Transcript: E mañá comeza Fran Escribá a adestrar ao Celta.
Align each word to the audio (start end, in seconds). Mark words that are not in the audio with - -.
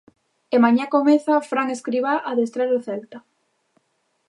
E 0.53 0.57
mañá 0.65 0.85
comeza 0.95 1.45
Fran 1.49 1.69
Escribá 1.77 2.13
a 2.19 2.23
adestrar 2.31 2.69
ao 2.71 2.83
Celta. 2.87 3.19